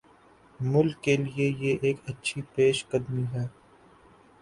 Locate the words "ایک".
1.81-1.97